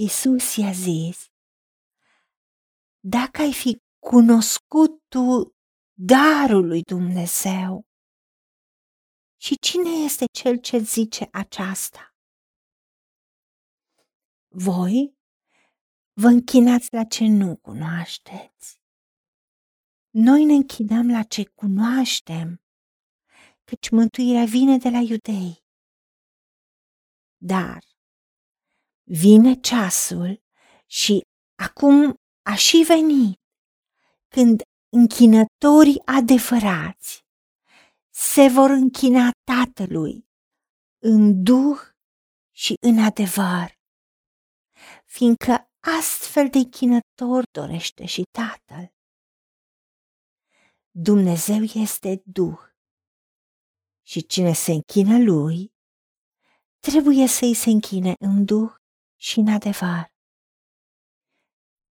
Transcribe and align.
Isus 0.00 0.56
i-a 0.56 0.72
zis, 0.72 1.26
dacă 3.00 3.42
ai 3.42 3.52
fi 3.52 3.82
cunoscut 3.98 5.02
tu 5.08 5.54
darul 5.92 6.66
lui 6.66 6.82
Dumnezeu, 6.82 7.86
și 9.40 9.54
cine 9.58 9.90
este 10.04 10.24
cel 10.32 10.56
ce 10.60 10.78
zice 10.78 11.28
aceasta? 11.32 12.14
Voi 14.48 15.18
vă 16.12 16.26
închinați 16.26 16.88
la 16.92 17.04
ce 17.04 17.24
nu 17.26 17.56
cunoașteți. 17.56 18.80
Noi 20.10 20.44
ne 20.44 20.52
închinăm 20.52 21.10
la 21.10 21.22
ce 21.22 21.44
cunoaștem, 21.44 22.62
căci 23.64 23.88
mântuirea 23.90 24.44
vine 24.44 24.76
de 24.76 24.88
la 24.88 24.98
iudei. 24.98 25.64
Dar 27.36 27.87
vine 29.08 29.54
ceasul 29.54 30.42
și 30.86 31.20
acum 31.54 32.14
a 32.42 32.54
și 32.54 32.84
venit 32.86 33.36
când 34.28 34.60
închinătorii 34.88 36.02
adevărați 36.04 37.24
se 38.10 38.48
vor 38.48 38.70
închina 38.70 39.30
Tatălui 39.44 40.28
în 41.02 41.42
duh 41.42 41.78
și 42.54 42.74
în 42.80 42.98
adevăr, 42.98 43.72
fiindcă 45.04 45.70
astfel 45.98 46.48
de 46.48 46.58
închinător 46.58 47.44
dorește 47.50 48.06
și 48.06 48.22
Tatăl. 48.30 48.92
Dumnezeu 50.90 51.62
este 51.62 52.22
Duh 52.24 52.58
și 54.02 54.26
cine 54.26 54.52
se 54.52 54.72
închină 54.72 55.18
Lui, 55.18 55.72
trebuie 56.78 57.26
să-i 57.26 57.54
se 57.54 57.70
închine 57.70 58.14
în 58.18 58.44
Duh 58.44 58.77
și 59.20 59.38
în 59.38 59.48
adevăr. 59.48 60.12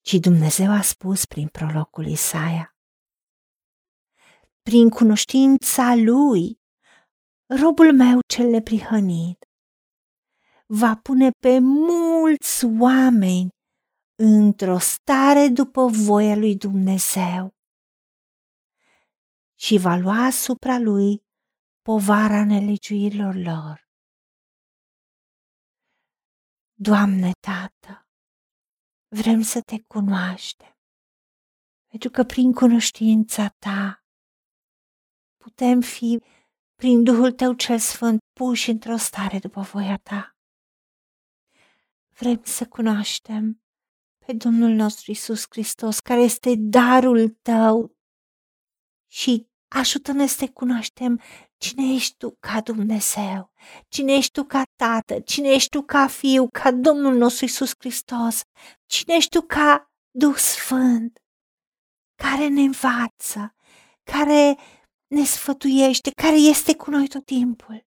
Ci 0.00 0.14
Dumnezeu 0.14 0.70
a 0.70 0.82
spus 0.82 1.24
prin 1.24 1.48
prologul 1.48 2.06
Isaia, 2.06 2.76
prin 4.62 4.88
cunoștința 4.88 5.94
Lui, 5.94 6.60
robul 7.46 7.94
meu 7.94 8.18
cel 8.26 8.46
neprihănit 8.46 9.44
va 10.66 10.96
pune 10.96 11.30
pe 11.30 11.58
mulți 11.58 12.64
oameni 12.80 13.48
într-o 14.14 14.78
stare 14.78 15.48
după 15.48 15.86
voia 15.86 16.36
lui 16.36 16.56
Dumnezeu 16.56 17.54
și 19.54 19.78
va 19.78 19.96
lua 19.96 20.24
asupra 20.24 20.78
lui 20.78 21.22
povara 21.82 22.44
nelegiuirilor 22.44 23.34
lor. 23.34 23.89
Doamne, 26.82 27.30
Tată, 27.40 28.08
vrem 29.08 29.42
să 29.42 29.60
te 29.60 29.82
cunoaștem, 29.82 30.78
pentru 31.86 32.10
că 32.10 32.24
prin 32.24 32.52
cunoștința 32.52 33.48
ta 33.48 34.04
putem 35.36 35.80
fi, 35.80 36.22
prin 36.74 37.04
Duhul 37.04 37.32
tău 37.32 37.52
cel 37.52 37.78
Sfânt, 37.78 38.18
puși 38.32 38.70
într-o 38.70 38.96
stare 38.96 39.38
după 39.38 39.60
voia 39.60 39.96
ta. 39.96 40.36
Vrem 42.18 42.44
să 42.44 42.66
cunoaștem 42.66 43.62
pe 44.26 44.32
Domnul 44.32 44.70
nostru 44.70 45.10
Isus 45.10 45.44
Hristos, 45.48 45.98
care 45.98 46.20
este 46.20 46.54
darul 46.56 47.28
tău 47.28 47.96
și 49.10 49.48
ajută-ne 49.68 50.26
să 50.26 50.36
te 50.44 50.52
cunoaștem 50.52 51.20
cine 51.60 51.94
ești 51.94 52.16
tu 52.16 52.36
ca 52.40 52.60
Dumnezeu, 52.60 53.52
cine 53.88 54.12
ești 54.12 54.30
tu 54.30 54.44
ca 54.44 54.62
Tată, 54.76 55.20
cine 55.20 55.48
ești 55.48 55.68
tu 55.68 55.82
ca 55.82 56.06
Fiu, 56.06 56.48
ca 56.52 56.70
Domnul 56.72 57.14
nostru 57.14 57.44
Isus 57.44 57.72
Hristos, 57.78 58.42
cine 58.86 59.14
ești 59.14 59.30
tu 59.30 59.42
ca 59.46 59.92
Duh 60.10 60.36
Sfânt, 60.36 61.22
care 62.14 62.48
ne 62.48 62.60
învață, 62.60 63.54
care 64.02 64.58
ne 65.06 65.24
sfătuiește, 65.24 66.10
care 66.10 66.36
este 66.36 66.76
cu 66.76 66.90
noi 66.90 67.08
tot 67.08 67.24
timpul. 67.24 67.86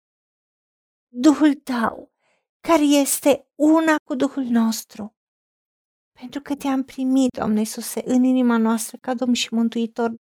Duhul 1.08 1.54
tău, 1.54 2.12
care 2.60 2.84
este 2.84 3.48
una 3.56 3.96
cu 4.04 4.16
Duhul 4.16 4.44
nostru. 4.44 5.16
Pentru 6.12 6.42
că 6.42 6.56
te-am 6.56 6.84
primit, 6.84 7.32
Doamne 7.32 7.60
Iisuse, 7.60 8.02
în 8.06 8.24
inima 8.24 8.58
noastră 8.58 8.98
ca 9.02 9.14
Domn 9.14 9.34
și 9.34 9.54
Mântuitor, 9.54 10.16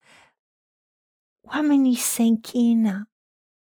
oamenii 1.40 1.96
se 1.96 2.22
închină 2.22 3.10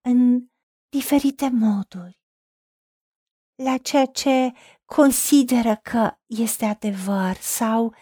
în 0.02 0.48
diferite 0.90 1.50
moduri 1.50 2.20
la 3.64 3.78
ceea 3.78 4.06
ce 4.06 4.52
consideră 4.86 5.76
că 5.76 6.12
este 6.26 6.66
adevăr 6.66 7.36
sau 7.36 7.96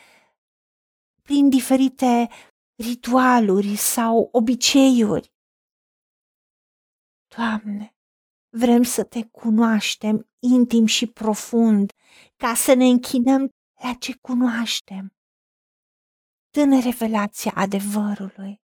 prin 1.21 1.49
diferite 1.49 2.29
ritualuri 2.75 3.75
sau 3.75 4.29
obiceiuri. 4.31 5.33
Doamne, 7.35 7.95
vrem 8.49 8.83
să 8.83 9.03
te 9.03 9.25
cunoaștem 9.25 10.29
intim 10.39 10.85
și 10.85 11.07
profund, 11.07 11.91
ca 12.35 12.53
să 12.53 12.73
ne 12.73 12.85
închinăm 12.85 13.49
la 13.83 13.93
ce 13.93 14.17
cunoaștem. 14.21 15.13
Dă-ne 16.49 16.79
revelația 16.79 17.51
adevărului, 17.55 18.61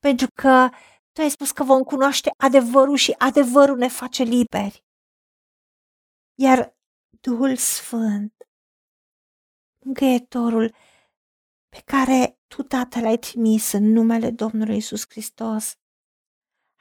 pentru 0.00 0.26
că 0.34 0.68
tu 1.12 1.20
ai 1.20 1.30
spus 1.30 1.50
că 1.50 1.62
vom 1.62 1.82
cunoaște 1.82 2.30
adevărul 2.36 2.96
și 2.96 3.14
adevărul 3.18 3.76
ne 3.76 3.88
face 3.88 4.22
liberi. 4.22 4.84
Iar 6.34 6.76
Duhul 7.20 7.56
Sfânt, 7.56 8.34
Îngăietorul 9.84 10.74
pe 11.68 11.82
care 11.84 12.38
tu, 12.46 12.62
Tatăl, 12.62 13.04
ai 13.06 13.18
trimis 13.18 13.72
în 13.72 13.84
numele 13.84 14.30
Domnului 14.30 14.76
Isus 14.76 15.04
Hristos, 15.08 15.74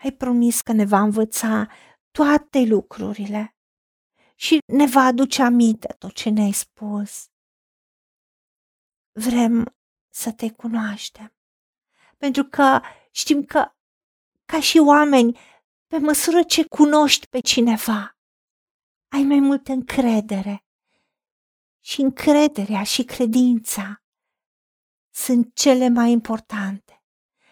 ai 0.04 0.12
promis 0.12 0.62
că 0.62 0.72
ne 0.72 0.86
va 0.86 1.00
învăța 1.00 1.68
toate 2.12 2.60
lucrurile 2.60 3.56
și 4.36 4.60
ne 4.66 4.86
va 4.86 5.02
aduce 5.02 5.42
aminte 5.42 5.96
tot 6.00 6.14
ce 6.14 6.30
ne-ai 6.30 6.52
spus. 6.52 7.26
Vrem 9.12 9.76
să 10.14 10.34
te 10.34 10.52
cunoaștem, 10.52 11.34
pentru 12.18 12.44
că 12.44 12.82
știm 13.12 13.44
că, 13.46 13.76
ca 14.52 14.60
și 14.60 14.78
oameni, 14.78 15.40
pe 15.88 15.98
măsură 15.98 16.44
ce 16.44 16.66
cunoști 16.68 17.28
pe 17.28 17.40
cineva, 17.40 18.18
ai 19.08 19.24
mai 19.24 19.40
multă 19.40 19.72
încredere. 19.72 20.66
Și 21.80 22.02
încrederea 22.02 22.84
și 22.84 23.04
credința 23.04 24.04
sunt 25.14 25.56
cele 25.56 25.90
mai 25.90 26.12
importante. 26.12 27.04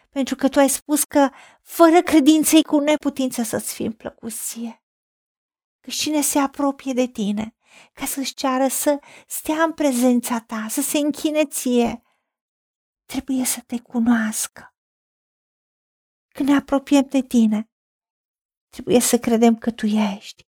Pentru 0.09 0.35
că 0.35 0.49
tu 0.49 0.59
ai 0.59 0.69
spus 0.69 1.03
că 1.03 1.29
fără 1.61 2.01
credință 2.01 2.55
e 2.55 2.61
cu 2.61 2.79
neputință 2.79 3.43
să-ți 3.43 3.73
fii 3.73 3.93
plăcuție. 3.93 4.83
Că 5.79 5.89
cine 5.89 6.21
se 6.21 6.39
apropie 6.39 6.93
de 6.93 7.05
tine 7.07 7.55
ca 7.93 8.05
să-și 8.05 8.33
ceară 8.33 8.67
să 8.67 8.99
stea 9.27 9.63
în 9.63 9.73
prezența 9.73 10.39
ta, 10.39 10.67
să 10.69 10.81
se 10.81 10.97
închine 10.97 11.45
ție, 11.45 12.01
trebuie 13.05 13.45
să 13.45 13.61
te 13.61 13.79
cunoască. 13.79 14.73
Când 16.33 16.49
ne 16.49 16.55
apropiem 16.55 17.07
de 17.09 17.21
tine, 17.21 17.69
trebuie 18.69 18.99
să 18.99 19.17
credem 19.17 19.55
că 19.55 19.71
tu 19.71 19.85
ești 19.85 20.47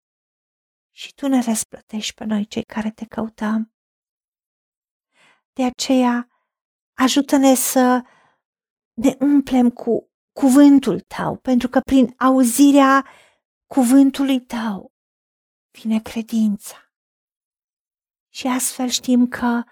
și 0.95 1.13
tu 1.13 1.27
ne 1.27 1.41
răsplătești 1.41 2.13
pe 2.13 2.23
noi 2.23 2.45
cei 2.45 2.63
care 2.63 2.91
te 2.91 3.05
căutăm. 3.05 3.73
De 5.53 5.63
aceea, 5.63 6.27
ajută-ne 6.93 7.55
să 7.55 8.01
ne 8.93 9.15
umplem 9.19 9.69
cu 9.69 10.11
cuvântul 10.31 10.99
tău, 10.99 11.37
pentru 11.37 11.67
că 11.69 11.79
prin 11.79 12.13
auzirea 12.17 13.07
cuvântului 13.65 14.45
tău 14.45 14.93
vine 15.71 15.99
credința. 15.99 16.77
Și 18.29 18.47
astfel 18.47 18.87
știm 18.87 19.27
că, 19.27 19.63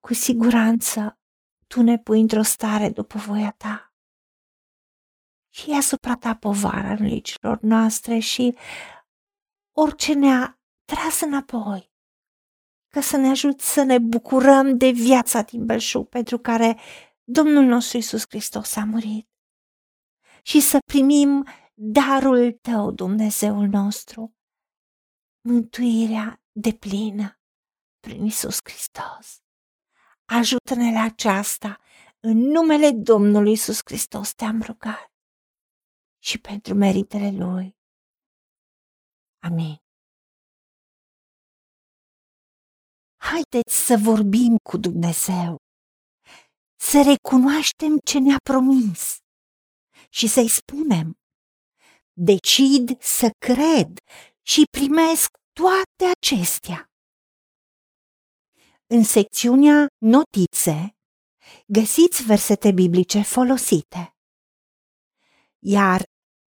cu 0.00 0.14
siguranță, 0.14 1.18
tu 1.66 1.82
ne 1.82 1.98
pui 1.98 2.20
într-o 2.20 2.42
stare 2.42 2.90
după 2.90 3.18
voia 3.18 3.50
ta. 3.50 3.93
Și 5.54 5.70
asupra 5.70 6.16
ta 6.16 6.34
povara 6.34 6.90
în 6.90 7.06
legilor 7.06 7.58
noastre 7.60 8.18
și 8.18 8.56
orice 9.76 10.12
ne-a 10.12 10.60
tras 10.84 11.20
înapoi, 11.20 11.92
ca 12.88 13.00
să 13.00 13.16
ne 13.16 13.28
ajut 13.28 13.60
să 13.60 13.82
ne 13.82 13.98
bucurăm 13.98 14.76
de 14.76 14.90
viața 14.90 15.42
din 15.42 15.64
belșug 15.64 16.08
pentru 16.08 16.38
care 16.38 16.78
Domnul 17.24 17.64
nostru 17.64 17.96
Isus 17.96 18.24
Hristos 18.28 18.76
a 18.76 18.84
murit. 18.84 19.28
Și 20.42 20.60
să 20.60 20.78
primim 20.86 21.46
darul 21.74 22.52
Tău, 22.52 22.90
Dumnezeul 22.90 23.66
nostru, 23.66 24.36
mântuirea 25.48 26.42
de 26.52 26.72
plină 26.72 27.40
prin 28.00 28.24
Isus 28.24 28.58
Hristos. 28.62 29.42
Ajută-ne 30.24 30.92
la 30.92 31.02
aceasta, 31.02 31.80
în 32.20 32.38
numele 32.38 32.90
Domnului 32.90 33.52
Isus 33.52 33.80
Hristos 33.84 34.34
te-am 34.34 34.62
rugat 34.62 35.13
și 36.24 36.38
pentru 36.38 36.74
meritele 36.74 37.30
Lui. 37.30 37.76
Amin. 39.38 39.84
haideți 43.24 43.86
să 43.86 43.94
vorbim 44.02 44.56
cu 44.68 44.76
Dumnezeu, 44.76 45.56
să 46.80 46.98
recunoaștem 47.12 47.98
ce 48.04 48.18
ne-a 48.18 48.36
promis 48.42 49.16
și 50.08 50.26
să-i 50.28 50.48
spunem, 50.48 51.18
decid 52.12 53.02
să 53.02 53.30
cred 53.38 53.98
și 54.42 54.62
primesc 54.78 55.28
toate 55.52 56.04
acestea. 56.16 56.88
În 58.86 59.02
secțiunea 59.02 59.86
Notițe 59.98 60.96
găsiți 61.66 62.22
versete 62.24 62.72
biblice 62.72 63.22
folosite. 63.22 64.16
Iar 65.58 66.02